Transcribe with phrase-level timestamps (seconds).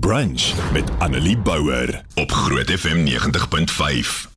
[0.00, 3.14] Brunch met Annelie Bouwer op Groot FM 90.5.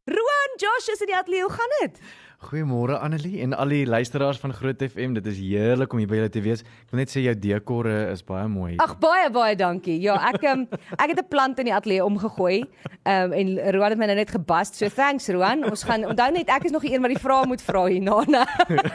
[0.06, 1.42] Roan, Josh is in die ateljee.
[1.42, 2.00] Hoe gaan dit?
[2.44, 5.14] Goeiemôre Annelie en al die luisteraars van Groot FM.
[5.18, 6.62] Dit is heerlik om hier by julle te wees.
[6.62, 8.76] Ek wil net sê jou dekore is baie mooi.
[8.84, 9.96] Ag baie baie dankie.
[10.04, 10.66] Ja, ek um,
[11.00, 12.66] ek het 'n plant in die ateljee omgegooi.
[13.06, 14.76] Ehm um, en Roan het my nou net gebast.
[14.76, 15.64] So thanks Roan.
[15.70, 18.46] Ons gaan onthou net ek is nog die een wat die vrae moet vra hierna.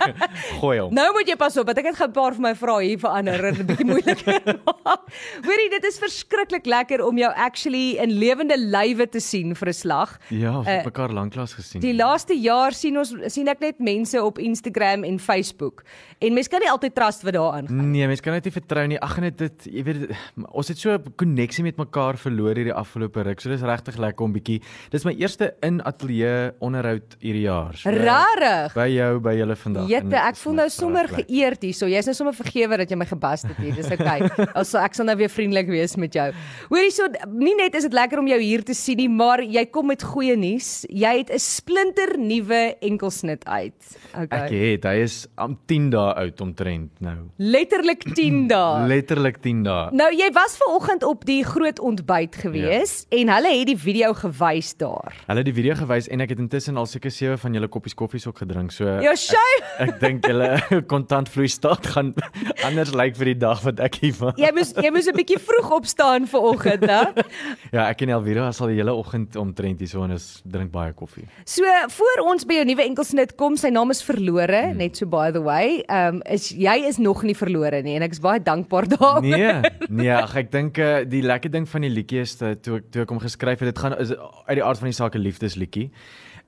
[0.61, 0.95] Gooi hom.
[0.95, 3.45] Nou moet jy pas op want ek het 'n paar van my vrae hier verander
[3.45, 4.41] en 'n bietjie moeiliker
[4.85, 5.01] maak.
[5.45, 9.73] Hoorie, dit is verskriklik lekker om jou actually in lewende lywe te sien vir 'n
[9.73, 10.19] slag.
[10.29, 11.81] Ja, ons Eh, het mekaar lanklaas gesien.
[11.81, 15.85] Die laaste jaar sien ons sien ek net mense op Instagram en Facebook.
[16.21, 17.91] En mense kan nie altyd trust wat daar aangaan.
[17.93, 18.99] Nee, mense kan net nie vertrou nie.
[19.01, 20.03] Ag net dit, jy weet,
[20.51, 23.41] ons het so 'n koneksie met mekaar verloor hierdie afgelope ruk.
[23.41, 24.61] So dis regtig lekker om bietjie.
[24.91, 27.77] Dis my eerste in ateljee onderhoud hierdie jaar.
[27.77, 28.75] So, Rarig.
[28.75, 29.89] By jou, by julle vandag.
[29.89, 31.87] Jette, dit ek voel nou sommer geëerd hierso.
[31.87, 33.75] Jy's nou sommer vergewe dat jy my gebas het hier.
[33.75, 34.21] Dis okay.
[34.61, 36.29] Also ek sal nou weer vriendelik wees met jou.
[36.69, 39.65] Hoorie so nie net is dit lekker om jou hier te sien nie, maar jy
[39.73, 40.85] kom met goeie nuus.
[40.89, 42.77] Jy het 'n splinter nuwe
[43.21, 43.99] enkelsnit uit.
[44.15, 44.73] Ek Okay.
[44.73, 47.17] het, hy is am 10 dae oud omtrent nou.
[47.39, 48.87] Letterlik 10 dae.
[48.89, 49.91] Letterlik 10 dae.
[49.97, 53.19] Nou jy was ver oggend op die groot ontbyt gewees ja.
[53.21, 55.15] en hulle het die video gewys daar.
[55.27, 57.95] Hulle het die video gewys en ek het intussen al seker sewe van julle koppies
[57.99, 58.73] koffies ook gedrink.
[58.73, 59.39] So Ja, show.
[59.81, 60.59] Ek dink julle
[60.93, 62.15] kontantvloei staat gaan
[62.67, 64.35] anders lyk vir die dag wat ek hier was.
[64.41, 67.01] Jy moes jy moes 'n bietjie vroeg opstaan ver oggend, né?
[67.77, 70.71] Ja, ek en Elvira was al die hele oggend omtrent hier so en ons drink
[70.73, 71.27] baie koffie.
[71.45, 74.79] So voor ons by jou nuwe enkelsnit kom, sy naam is verlore, hmm.
[74.79, 75.83] net so by the way.
[75.89, 79.23] Ehm um, is jy is nog nie verlore nie en ek is baie dankbaar daaroor.
[79.25, 82.79] Nee, nee, ag ek dink uh, die lekker ding van die liedjie is dat toe
[82.81, 85.17] ek toe ek hom geskryf het, dit gaan is uit die aard van die saak
[85.17, 85.91] 'n liefdesliedjie.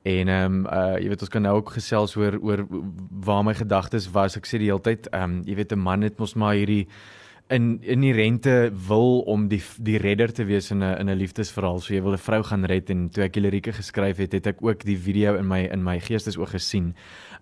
[0.05, 2.67] En ehm um, uh jy weet ons kan nou ook gesels oor oor
[3.27, 4.37] waar my gedagtes was.
[4.37, 6.87] Ek sê die hele tyd ehm um, jy weet 'n man het mos maar hierdie
[7.49, 11.19] in in die rente wil om die die redder te wees in 'n in 'n
[11.19, 11.81] liefdesverhaal.
[11.81, 14.47] So jy wil 'n vrou gaan red en toe ek die lirieke geskryf het, het
[14.47, 16.95] ek ook die video in my in my geestesoog gesien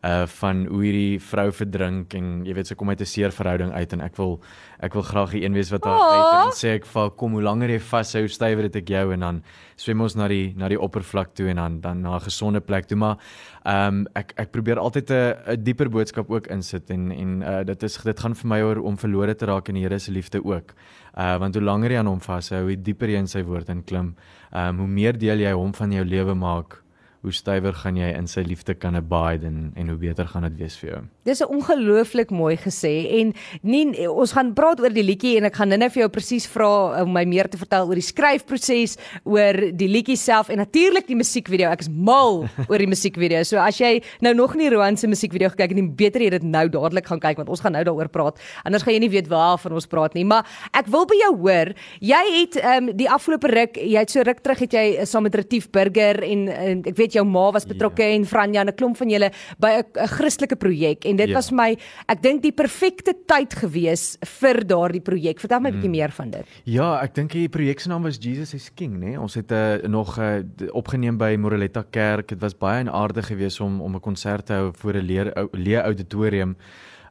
[0.03, 3.73] uh van hoe hierdie vrou verdrink en jy weet sy kom uit 'n seer verhouding
[3.73, 4.41] uit en ek wil
[4.81, 7.33] ek wil graag die een wees wat haar red en sê ek vir haar, kom
[7.33, 9.43] hoe langer jy vashou, hoe stywer dit ek jou en dan
[9.81, 12.87] swem ons na die na die oppervlak toe en dan dan na 'n gesonde plek
[12.87, 13.17] toe maar
[13.65, 17.63] ehm um, ek ek probeer altyd 'n 'n dieper boodskap ook insit en en uh
[17.65, 20.13] dit is dit gaan vir my oor om verlore te raak in die Here se
[20.13, 20.75] liefde ook.
[21.17, 24.15] Uh want hoe langer jy aan hom vashou, hoe dieper jy in sy woord inklim,
[24.53, 26.83] ehm um, hoe meer deel jy hom van jou lewe maak,
[27.21, 30.57] hoe stywer gaan jy in sy liefde kan abide en en hoe beter gaan dit
[30.63, 31.01] wees vir jou.
[31.29, 35.57] Dis 'n ongelooflik mooi gesê en nie ons gaan praat oor die liedjie en ek
[35.57, 39.73] gaan nou-nou vir jou presies vra om my meer te vertel oor die skryfproses, oor
[39.73, 41.69] die liedjie self en natuurlik die musiekvideo.
[41.71, 43.45] Ek is mal oor die musiekvideo.
[43.45, 46.43] So as jy nou nog nie Roan se musiekvideo gekyk het nie, beter jy dit
[46.43, 48.41] nou dadelik gaan kyk want ons gaan nou daaroor praat.
[48.65, 50.25] Anders gaan jy nie weet waarvan ons praat nie.
[50.25, 54.11] Maar ek wil by jou hoor, jy het ehm um, die afgelope ruk, jy het
[54.11, 57.25] so ruk terug het jy uh, saam met Retief Burger en, en ek weet jou
[57.25, 58.15] ma was betrokke yeah.
[58.15, 61.35] en Franja en 'n klomp van julle by 'n 'n Christelike projek en dit Ja.
[61.35, 61.77] was vir my
[62.09, 65.41] ek dink die perfekte tyd gewees vir daardie projek.
[65.41, 66.47] Vertel my 'n bietjie meer van dit.
[66.65, 69.11] Ja, ek dink die projek se naam was Jesus is King, né?
[69.11, 69.21] Nee?
[69.21, 72.29] Ons het uh, nog uh, opgeneem by Moreletta Kerk.
[72.29, 75.49] Dit was baie aardig geweest om om 'n konsert te hou voor 'n leer ou-
[75.53, 76.57] leë auditorium.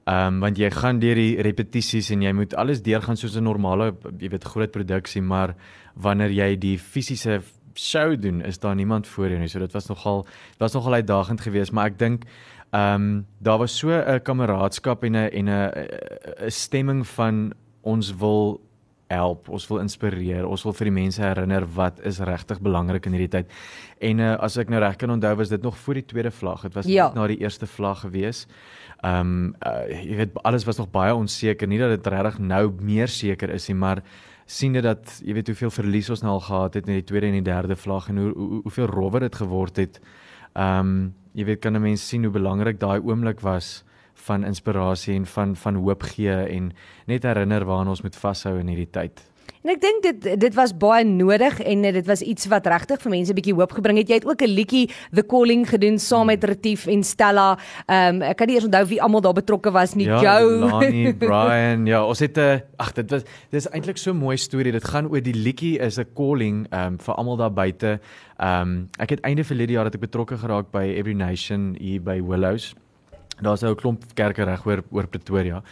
[0.06, 3.44] Ehm um, want jy gaan deur die repetisies en jy moet alles deurgaan soos 'n
[3.44, 5.56] normale jy weet groot produksie, maar
[5.96, 7.42] wanneer jy die fisiese
[7.80, 9.48] show doen, is daar niemand voor jou nie.
[9.48, 12.24] So dit was nogal dit was nogal uitdagend geweest, maar ek dink
[12.72, 15.72] ehm um, daar was so 'n kameraadskap en 'n en 'n
[16.46, 18.60] 'n stemming van ons wil
[19.08, 23.12] help, ons wil inspireer, ons wil vir die mense herinner wat is regtig belangrik in
[23.18, 23.48] hierdie tyd.
[24.00, 26.62] En uh, as ek nou reg kan onthou, was dit nog voor die tweede vlag.
[26.62, 27.06] Dit was Ja.
[27.06, 28.48] net na die eerste vlag gewees.
[29.02, 32.72] Ehm um, uh, jy weet alles was nog baie onseker, nie dat dit regtig nou
[32.82, 34.04] meer seker is nie, maar
[34.50, 37.30] sien dit dat jy weet hoeveel verlies ons nou al gehad het in die tweede
[37.30, 40.02] en die derde vlag en hoe, hoe hoeveel rowwer dit geword het.
[40.56, 43.84] Ehm um, jy weet kan 'n mens sien hoe belangrik daai oomblik was
[44.26, 46.72] van inspirasie en van van hoop gee en
[47.06, 49.22] net herinner waaraan ons moet vashou in hierdie tyd.
[49.64, 53.12] En ek dink dit dit was baie nodig en dit was iets wat regtig vir
[53.12, 54.07] mense 'n bietjie hoop gebring het.
[54.10, 57.57] Jy het ook 'n liedjie The Calling gedoen saam met Retief en Stella.
[57.88, 60.06] Ehm um, ek kan nie eers onthou wie almal daar betrokke was nie.
[60.06, 64.12] Ja, Jou Lani, Brian, ja, ons het 'n uh, ag dit was dis eintlik so
[64.12, 64.72] 'n mooi storie.
[64.72, 68.00] Dit gaan oor die liedjie is 'n calling um vir almal daar buite.
[68.40, 72.22] Um ek het einde verlede jaar het ek betrokke geraak by Every Nation hier by
[72.22, 72.75] Willows.
[73.42, 75.63] Daar's nou 'n klomp kerke reg oor oor Pretoria.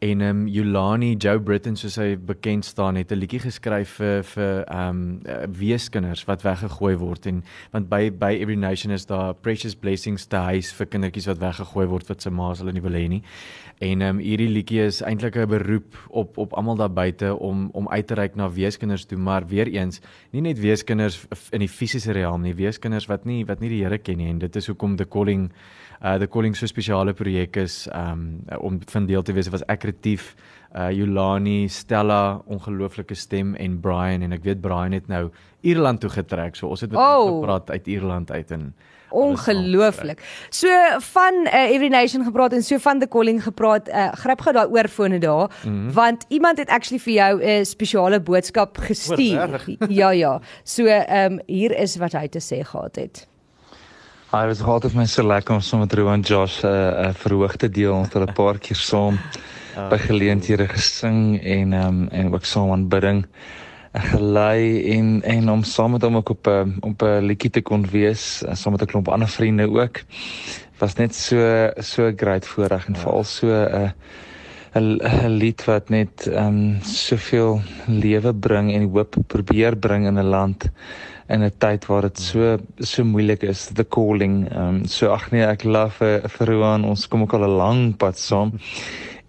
[0.00, 4.22] En ehm um, Yolani Joe Britton soos hy bekend staan het 'n liedjie geskryf vir
[4.24, 5.20] vir ehm um,
[5.52, 10.36] weeskinders wat weggegooi word en want by by Every Nation is daar precious blessings te
[10.36, 13.22] huis vir kindertjies wat weggegooi word wat se ma's hulle nie wil hê nie.
[13.78, 17.68] En ehm um, hierdie liedjie is eintlik 'n beroep op op almal daar buite om
[17.72, 20.00] om uit te reik na weeskinders toe, maar weer eens,
[20.30, 23.98] nie net weeskinders in die fisiese riem nie, weeskinders wat nie wat nie die Here
[23.98, 25.50] ken nie en dit is hoekom the calling
[26.02, 29.82] uh the calling so spesiale projek is um om van deel te wees was ek
[29.90, 30.34] retief
[30.70, 35.28] uh Yolani, Stella, ongelooflike stem en Brian en ek weet Brian het nou
[35.66, 36.54] Ierland toe getrek.
[36.56, 37.24] So ons het met oh.
[37.24, 38.70] hom gepraat uit Ierland uit en
[39.10, 40.22] ongelooflik.
[40.54, 40.68] So
[41.10, 43.88] van uh, Every Nation gepraat en so van the calling gepraat.
[43.88, 45.92] Uh, gryp gou daai oorfone daar mm -hmm.
[45.92, 49.64] want iemand het actually vir jou 'n spesiale boodskap gestuur.
[50.00, 50.40] ja ja.
[50.62, 53.26] So ehm um, hier is wat hy te sê gehad het.
[54.30, 57.14] Hy was gehad het my so lekker om saam met Rowan Josh 'n uh, uh,
[57.14, 59.20] verhoog te deel ons het 'n paar keer saam uh,
[59.74, 63.26] by geleenthede gesing en ehm um, en ook saam aanbidding.
[63.92, 67.86] Gelei en en om saam met hom ook op 'n op 'n liedjie te kon
[67.90, 70.02] wees saam met 'n klomp ander vriende ook.
[70.78, 73.00] Was net so so great voorreg en ja.
[73.00, 73.92] veral so 'n
[74.74, 80.30] 'n lied wat net ehm um, soveel lewe bring en hoop probeer bring in 'n
[80.30, 80.70] land
[81.28, 84.48] in 'n tyd waar dit so so moeilik is the calling.
[84.52, 87.56] Ehm um, so ag nee ek love vir vir Roan ons kom ook al 'n
[87.56, 88.52] lang pad saam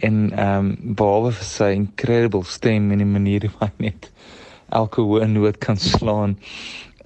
[0.07, 4.11] en ehm um, behalwe vir sy incredible stem en die manier hoe hy net
[4.69, 6.37] elke hoë noot kan slaan.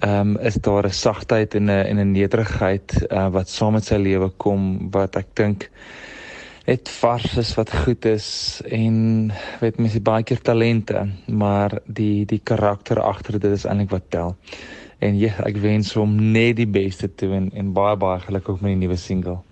[0.00, 3.84] Ehm um, is daar 'n sagtheid en 'n en 'n nederigheid uh, wat saam met
[3.84, 5.70] sy lewe kom wat ek dink
[6.66, 8.28] net vars is wat goed is
[8.74, 8.96] en
[9.60, 14.34] weet mense baie keer talente, maar die die karakter agter dit is eintlik wat tel.
[14.98, 18.60] En ja, ek wens hom net die beste toe en en baie baie geluk ook
[18.60, 19.45] met die nuwe single.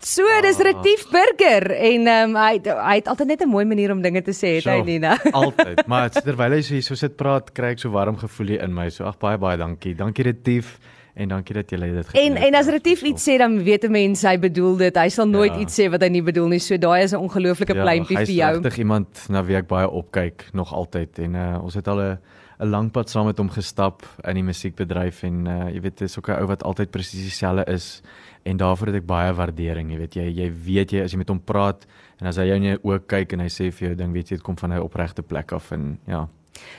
[0.00, 3.92] So dis Retief Burger en ehm um, hy hy het altyd net 'n mooi manier
[3.92, 5.16] om dinge te sê, het hy nie nou.
[5.44, 5.86] altyd.
[5.86, 8.74] Maar terwyl hy so hier so sit praat, kry ek so warm gevoel hier in
[8.74, 8.88] my.
[8.90, 9.94] So ag baie baie dankie.
[9.94, 10.78] Dankie Retief.
[11.16, 12.36] En dankie dat jy dit gedoen het.
[12.36, 14.96] En en as Retief iets sê dan weet 'n mens hy bedoel dit.
[14.96, 15.60] Hy sal nooit ja.
[15.60, 16.58] iets sê wat hy nie bedoel nie.
[16.58, 18.52] So daai is 'n ongelooflike ja, pleintjie vir jou.
[18.52, 22.00] Hy's regtig iemand na wie ek baie opkyk nog altyd en uh, ons het al
[22.00, 22.18] 'n
[22.60, 26.18] 'n lang pad saam met hom gestap in die musiekbedryf en uh, jy weet dis
[26.18, 28.02] ook 'n ou wat altyd presies dieselfde is
[28.46, 31.32] en daarvoor het ek baie waardering, jy weet jy jy weet jy as jy met
[31.32, 31.86] hom praat
[32.20, 34.30] en as hy jou in jou oë kyk en hy sê vir jou ding weet
[34.30, 36.26] jy dit kom van 'n opregte plek af en ja.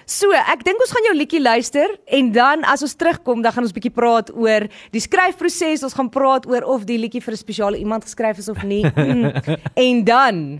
[0.05, 3.67] So, ek dink ons gaan jou liedjie luister en dan as ons terugkom, dan gaan
[3.67, 5.83] ons bietjie praat oor die skryfproses.
[5.83, 8.85] Ons gaan praat oor of die liedjie vir 'n spesiale iemand geskryf is of nie.
[9.87, 10.57] en dan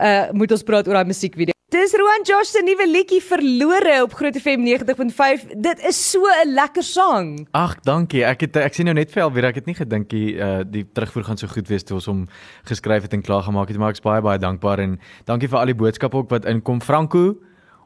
[0.00, 1.54] uh moet ons praat oor daai musiekvideo.
[1.70, 5.44] Dis Roan Josh se nuwe liedjie Verlore op Groot FM 90.5.
[5.54, 7.46] Dit is so 'n lekker sang.
[7.52, 8.24] Ag, dankie.
[8.24, 10.84] Ek het ek sien nou net vir alweer ek het nie gedink die uh die
[10.92, 12.26] terugvoer gaan so goed wees toe ons hom
[12.66, 15.66] geskryf het en klaar gemaak het, maar ek's baie baie dankbaar en dankie vir al
[15.66, 16.80] die boodskappe ook wat inkom.
[16.82, 17.38] Franco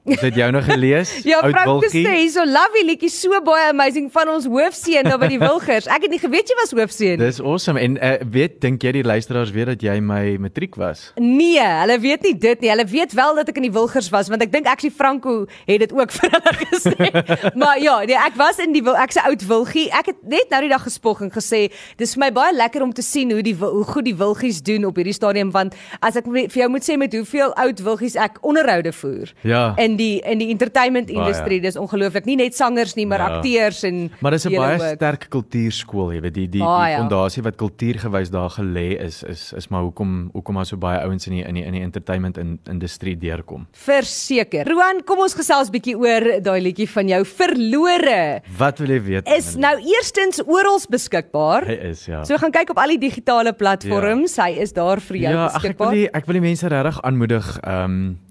[0.05, 1.11] Ons het jou nog gelees.
[1.31, 5.39] ja, Frank sê so lovely liedjie so baie amazing van ons hoofseun daar by die
[5.49, 5.87] Wilgers.
[5.89, 7.23] Ek het nie geweet jy was hoofseun.
[7.23, 11.07] Dis awesome en uh, weet dink jy die luisteraars weet dat jy my matriek was?
[11.17, 12.71] Nee, hulle weet nie dit nie.
[12.75, 15.87] Hulle weet wel dat ek in die Wilgers was want ek dink actually Franco het
[15.87, 17.09] dit ook vir hulle gesê.
[17.57, 19.87] maar ja, nee, ek was in die ek se oud Wilgie.
[19.89, 21.63] Ek het net nou die dag gespog en gesê
[21.97, 24.85] dis vir my baie lekker om te sien hoe die hoe goed die Wilgies doen
[24.85, 25.73] op hierdie stadium want
[26.05, 29.33] as ek vir jou moet sê met hoeveel oud Wilgies ek onderhoude voer.
[29.49, 29.65] Ja.
[29.81, 31.59] En in die in die entertainment industrie.
[31.59, 31.71] Ah, ja.
[31.71, 32.27] Dis ongelooflik.
[32.29, 33.29] Nie net sangers nie, maar ja.
[33.39, 34.97] akteurs en Maar dis 'n baie work.
[34.97, 37.49] sterk kultuurskool, jy weet, die die, ah, die fondasie ja.
[37.49, 41.33] wat kultuurgewys daar gelê is is is maar hoekom hoekom maar so baie ouens in
[41.33, 43.67] die in die in die entertainment in, industrie deurkom.
[43.73, 44.67] Verseker.
[44.67, 48.43] Roan, kom ons gesels bietjie oor daai liedjie van jou Verlore.
[48.59, 49.29] Wat wil jy weet?
[49.29, 51.67] Is nou eerstens oral beskikbaar.
[51.69, 52.25] Hy is ja.
[52.27, 54.37] So gaan kyk op al die digitale platforms.
[54.37, 54.49] Ja.
[54.49, 55.95] Hy is daar vir jou ja, beskikbaar.
[55.95, 58.24] Ja, ek wil die, ek wil die mense regtig aanmoedig ehm um,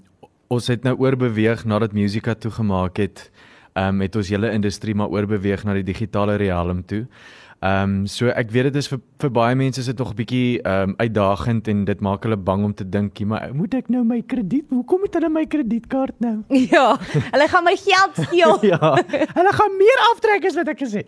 [0.54, 3.30] ons het nou oorbeweeg nadat Musica toegemaak het.
[3.74, 7.06] Ehm um, het ons hele industrie maar oorbeweeg na die digitale riem toe.
[7.64, 10.18] Ehm um, so ek weet dit is vir vir baie mense is dit nog 'n
[10.20, 13.88] bietjie ehm um, uitdagend en dit maak hulle bang om te dink, maar moet ek
[13.88, 16.36] nou my krediet, hoekom moet hulle my kredietkaart nou?
[16.74, 16.98] Ja,
[17.32, 18.58] hulle gaan my geld steel.
[18.72, 18.94] ja.
[19.38, 21.02] Hulle gaan meer aftrek as wat ek gesê.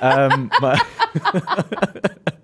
[0.00, 0.80] Ehm um, maar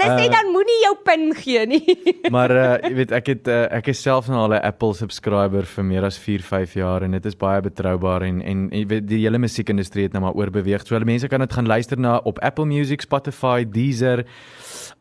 [0.00, 1.96] Hulle sê uh, dan moenie jou pin gee nie.
[2.34, 5.68] maar uh, jy weet ek het uh, ek is self nou al 'n Apple subscriber
[5.68, 9.08] vir meer as 4, 5 jaar en dit is baie betroubaar en en jy weet
[9.10, 10.86] die hele musiekindustrie het nou maar oorbeweeg.
[10.86, 14.24] So hulle mense kan dit gaan luister na op Apple Music, Spotify, Deezer,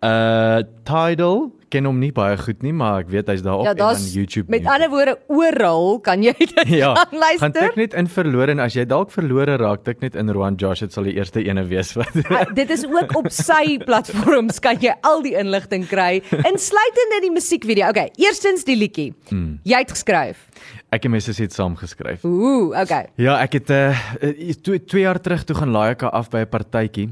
[0.03, 3.71] uh Tidal ken hom nie baie goed nie, maar ek weet hy's daar op Ja,
[3.71, 4.49] en daar's YouTube.
[4.49, 7.51] met ander woorde oral kan jy dit ja, gaan gaan luister.
[7.69, 10.79] tik net in verlore en as jy dalk verlore raak, tik net in Roan Josh,
[10.79, 12.15] dit sal die eerste ene wees wat.
[12.15, 17.31] Uh, dit is ook op sy platforms kan jy al die inligting kry, insluitende die
[17.31, 17.89] musiekvideo.
[17.89, 19.13] Okay, eerstens die liedjie.
[19.29, 19.59] Hmm.
[19.63, 20.45] Jy het geskryf.
[20.91, 22.23] ek en my sussie het saam geskryf.
[22.25, 23.05] Ooh, okay.
[23.21, 23.93] Ja, ek het uh,
[24.25, 27.09] uh, twee, twee jaar terug toe gaan haar af by 'n partytjie.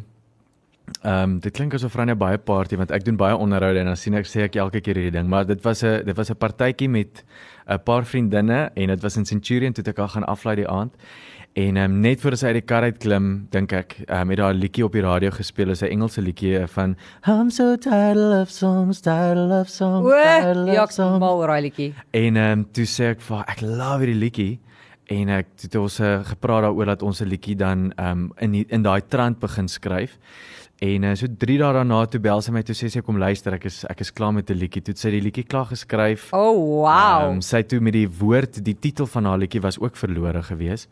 [1.03, 3.97] Ehm um, dit klink asof Franja baie party want ek doen baie onderhoude en dan
[3.99, 6.35] sien ek sê ek elke keer hierdie ding, maar dit was 'n dit was 'n
[6.35, 7.23] partytjie met
[7.67, 10.93] 'n paar vriendinne en dit was in Centurion toe ek haar gaan aflaai die aand.
[11.53, 14.37] En ehm um, net voor sy uit die kar uit klim, dink ek, um, het
[14.37, 16.95] daar 'n liedjie op die radio gespeel, 'n Engelse liedjie eh, van
[17.27, 21.19] I'm so tired of songs, tired of songs, O, tired of ja, love ek songs.
[21.19, 21.93] mal raai liedjie.
[22.11, 24.59] En ehm um, toe sê ek vir ek love hierdie liedjie
[25.05, 28.65] en ek het ons uh, gepraat daaroor dat ons 'n liedjie dan um, in die,
[28.69, 30.17] in daai trant begin skryf.
[30.77, 33.55] En uh, so 3 dae daarna toe bel sy my toe sê sy kom luister,
[33.57, 34.83] ek is ek is klaar met 'n liedjie.
[34.85, 36.29] Toe sy die liedjie klaar geskryf.
[36.37, 37.31] Oh, wow.
[37.31, 40.87] Um, sy toe met die woord, die titel van haar liedjie was ook verlore gewees.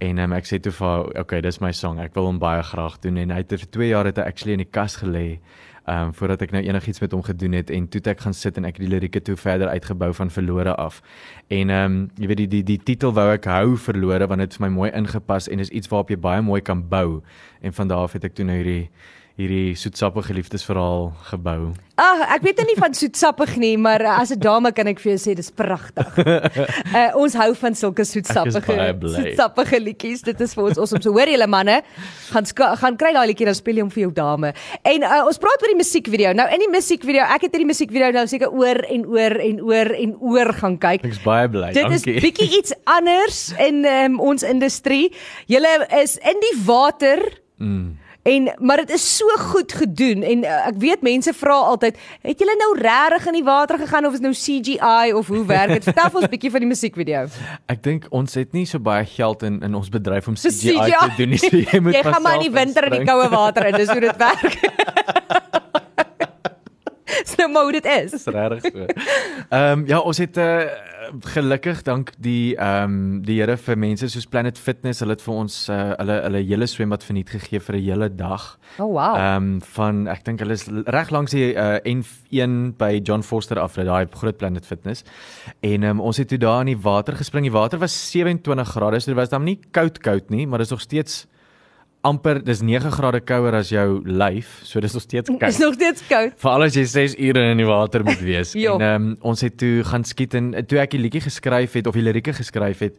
[0.00, 2.00] En um, ek sê toe vir haar, okay, dis my song.
[2.00, 4.58] Ek wil hom baie graag doen en hy het vir 2 jaar het hy actually
[4.58, 5.38] in die kas gelê.
[5.86, 8.58] Ehm um, voordat ek nou enigiets met hom gedoen het en toe ek gaan sit
[8.58, 11.00] en ek die lirieke toe verder uitgebou van verlore af.
[11.48, 14.50] En ehm um, jy weet die die die titel wou ek hou verlore want dit
[14.50, 17.22] het vir my mooi ingepas en is iets waarop jy baie mooi kan bou.
[17.62, 18.90] En van daar af het ek toe nou hierdie
[19.38, 21.72] hierdie soetsappige liefdesverhaal gebou.
[22.00, 25.12] Ag, ek weet nie van soetsappig nie, maar uh, as 'n dame kan ek vir
[25.12, 26.08] jou sê dis pragtig.
[26.16, 30.24] uh, ons hou van sulke soetsappige soetsappige liedjies.
[30.24, 31.02] Dit is vir ons awesome.
[31.02, 31.82] So hoor julle manne,
[32.32, 32.46] gaan
[32.80, 34.54] gaan kry daai liedjie dan speel jy hom vir jou dame.
[34.82, 36.32] En uh, ons praat oor die musiekvideo.
[36.32, 39.92] Nou in die musiekvideo, ek het hierdie musiekvideo nou seker oor en oor en oor
[40.00, 41.04] en oor gaan kyk.
[41.04, 41.72] Ek's baie bly.
[41.76, 42.20] Dit is Dankie.
[42.24, 45.10] bietjie iets anders in um, ons industrie.
[45.52, 47.20] Julle is in die water.
[47.60, 47.98] Mm.
[48.22, 52.42] En maar dit is so goed gedoen en uh, ek weet mense vra altyd, het
[52.42, 55.84] julle nou regtig in die water gegaan of is nou CGI of hoe werk dit?
[55.88, 57.24] Vertel ons 'n bietjie van die musiekvideo.
[57.72, 61.08] Ek dink ons het nie so baie geld in in ons bedryf om CGI, CGI.
[61.08, 61.38] te doen nie.
[61.38, 63.88] So jy moet Jy gaan maar in die winter in die koue water in, dis
[63.88, 64.58] hoe dit werk.
[67.20, 68.10] Dis nou maar hoe dit is.
[68.10, 68.86] Dis regtig so.
[69.48, 70.68] Ehm um, ja, ons het uh,
[71.32, 75.34] gelukkig dank die ehm um, die Here vir mense soos Planet Fitness, hulle het vir
[75.34, 78.58] ons uh, hulle hulle hele swembad verniet gegee vir 'n hele dag.
[78.78, 79.16] Oh wow.
[79.16, 83.58] Ehm um, van ek dink hulle is reg langs die uh, N1 by John Foster
[83.58, 85.04] af, daai groot Planet Fitness.
[85.60, 87.44] En um, ons het toe daar in die water gespring.
[87.44, 90.66] Die water was 27 grade, so dit was dan nie koud koud nie, maar dit
[90.66, 91.26] is nog steeds
[92.02, 95.58] amper dis 9 grade kouer as jou lyf, so dis nog steeds Is koud.
[95.58, 96.32] nog steeds koud.
[96.40, 98.54] Veral as jy 6 ure in die water moet wees.
[98.60, 98.78] Jo.
[98.78, 101.86] en ehm um, ons het toe gaan skiet en toe ek die liedjie geskryf het
[101.86, 102.96] of die lirieke geskryf het,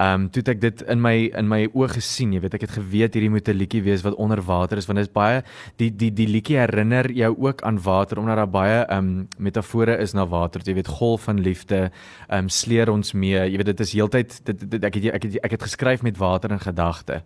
[0.00, 2.32] ehm um, toe het ek dit in my in my oë gesien.
[2.36, 4.98] Jy weet, ek het geweet hierdie moet 'n liedjie wees wat onder water is want
[5.00, 5.42] dit is baie
[5.80, 9.96] die die die liedjie herinner jou ook aan water omdat daar baie ehm um, metafore
[9.98, 10.60] is na water.
[10.64, 11.90] Jy weet, golf van liefde,
[12.28, 13.38] ehm um, sleer ons mee.
[13.50, 16.16] Jy weet, dit is heeltyd dit, dit ek het ek het ek het geskryf met
[16.18, 17.22] water in gedagte.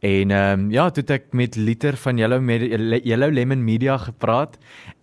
[0.00, 2.42] En ehm um, ja, toe het ek met Liter van Yellow
[3.04, 4.56] Yellow Lemon Media gepraat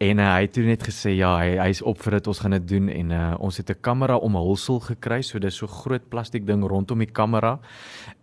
[0.03, 2.55] en uh, hy het toe net gesê ja, hy hy's op vir dit, ons gaan
[2.57, 6.45] dit doen en uh, ons het 'n kamera omhulsel gekry, so dis so groot plastiek
[6.47, 7.59] ding rondom die kamera.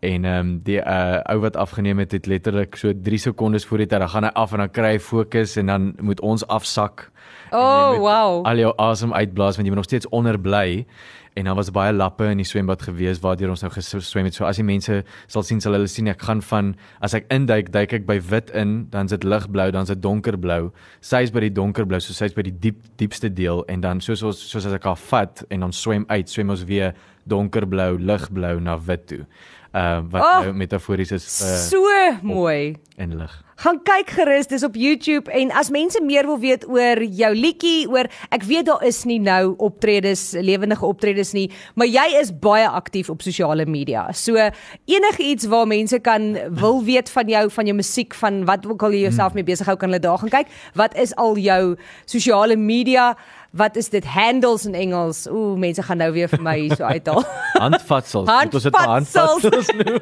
[0.00, 3.78] En ehm um, die uh, ou wat afgeneem het het letterlik so 3 sekondes voor
[3.78, 6.46] die tyd, dan gaan hy af en dan kry hy fokus en dan moet ons
[6.46, 7.11] afsak.
[7.52, 8.44] Oh wow.
[8.46, 10.86] Al jou asem uitblaas want jy moet nog steeds onder bly.
[11.34, 14.34] En dan was baie lappe in die swembad gewees waardeur ons nou geswem het.
[14.36, 14.98] So as die mense
[15.32, 18.50] sal sien sal hulle sien ek gaan van as ek induik, duik ek by wit
[18.52, 20.70] in, dan is dit ligblou, dan is dit donkerblou.
[21.00, 24.00] Sy is by die donkerblou, so sy is by die diep diepste deel en dan
[24.04, 26.92] soos ons soos as ek haar vat en dan swem uit, swem ons weer
[27.24, 29.24] donkerblou, ligblou na wit toe.
[29.72, 31.86] Uh wat Oh, nou metafories is vir So
[32.28, 32.76] mooi.
[33.00, 33.38] en lig.
[33.60, 37.84] Gaan kyk gerus, dis op YouTube en as mense meer wil weet oor jou liedjie,
[37.92, 42.64] oor ek weet daar is nie nou optredes, lewendige optredes nie, maar jy is baie
[42.68, 44.06] aktief op sosiale media.
[44.16, 44.40] So
[44.88, 48.96] enigiets waar mense kan wil weet van jou, van jou musiek, van wat ook al
[48.96, 50.56] jy jouself mee besig hou, kan hulle daar gaan kyk.
[50.78, 51.76] Wat is al jou
[52.08, 53.12] sosiale media?
[53.52, 55.26] Wat is dit handles in Engels?
[55.28, 57.20] Ooh, mense gaan nou weer vir my hierso uithaal.
[57.60, 58.24] Handvatsels.
[58.32, 59.44] Moet ons dit Handvatsels.
[59.44, 60.00] handvatsels noem?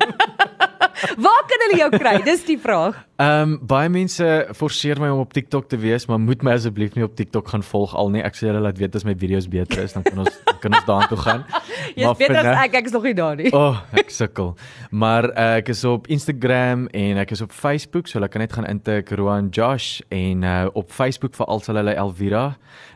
[1.25, 2.19] Waar kan hulle jou kry?
[2.23, 2.99] Dis die vraag.
[3.21, 6.95] Ehm um, baie mense forceer my om op TikTok te wees, maar moet my asseblief
[6.97, 8.23] nie op TikTok gaan volg al nie.
[8.25, 10.87] Ek sê hulle laat weet as my video's beter is, dan kan ons kan ons
[10.89, 11.43] daartoe gaan.
[12.01, 13.51] Jy's beter as nou- ek, ek is nog nie daar nie.
[13.53, 14.55] O, oh, ek sukkel.
[14.89, 18.57] Maar uh, ek is op Instagram en ek is op Facebook, so hulle kan net
[18.57, 22.47] gaan intik Roan Josh en uh, op Facebook veral sal hulle Elvira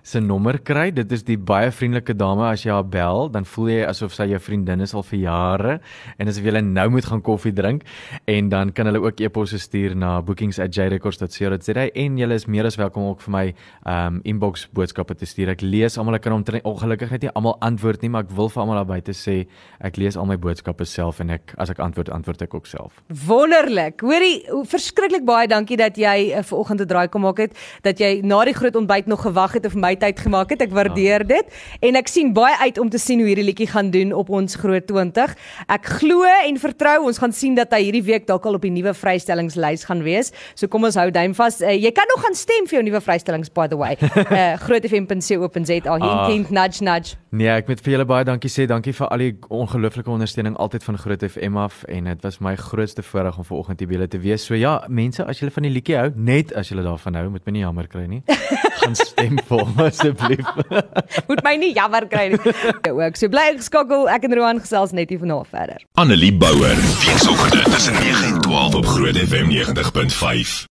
[0.05, 0.89] se nommer kry.
[0.97, 4.31] Dit is die baie vriendelike dame as jy haar bel, dan voel jy asof sy
[4.33, 5.77] jou vriendin is al vir jare
[6.17, 7.85] en asof jy nou moet gaan koffie drink
[8.25, 12.77] en dan kan hulle ook e-posse stuur na na bookings@jrecords.co.za en julle is meer as
[12.79, 13.45] welkom ook vir my
[13.91, 15.51] um inbox boodskappe te stuur.
[15.55, 18.49] Ek lees almal, ek kan hom ongelukkig net nie almal antwoord nie, maar ek wil
[18.49, 19.37] vir almal daar buite sê
[19.81, 23.01] ek lees al my boodskappe self en ek as ek antwoord, antwoord ek ook self.
[23.27, 24.01] Wonderlik.
[24.05, 27.99] Hoorie, verskriklik baie dankie dat jy uh, ver oggend 'n draai kom maak het, dat
[27.99, 30.63] jy na die groot ontbyt nog gewag het of my tyd gemaak het.
[30.63, 31.41] Ek waardeer ja.
[31.41, 31.47] dit
[31.81, 34.55] en ek sien baie uit om te sien hoe hierdie liedjie gaan doen op ons
[34.55, 35.37] groot 20.
[35.69, 38.71] Ek glo en vertrou ons gaan sien dat hy hierdie week dalk al op die
[38.71, 40.33] nuwe vrystellingslys gaan wees.
[40.55, 41.61] So kom ons hou duim vas.
[41.63, 43.99] Uh, jy kan nog gaan stem vir jou nuwe vrystellings by the way.
[44.01, 45.99] Uh, grootfm.co.za.
[46.31, 46.57] Hint ah.
[46.61, 47.19] nudge nudge.
[47.35, 48.69] Nee, ek moet vir julle baie dankie sê.
[48.71, 52.55] Dankie vir al die ongelooflike ondersteuning altyd van Groot FM af en dit was my
[52.61, 54.45] grootste voorreg om vanoggend hier by julle te wees.
[54.47, 57.43] So ja, mense, as julle van die liedjie hou, net as julle daarvan hou, moet
[57.49, 58.21] my nie jammer kry nie.
[58.85, 60.47] Gaan stem vir hom asseblief.
[61.31, 62.55] moet my nie jammer kry nie.
[62.93, 64.07] Ook so bly geskakel.
[64.15, 65.83] Ek en Roan gesels net hier vanaand verder.
[65.99, 69.51] Annelie Bouwer, weekoggend tussen 9 en 12 op Groot FM
[69.95, 70.67] 90.5.